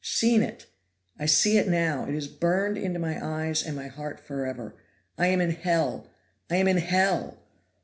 [0.03, 0.65] Seen it!
[1.19, 4.73] I see it now, it is burned into my eyes and my heart forever;
[5.15, 6.07] I am in hell!
[6.49, 7.37] I am in hell!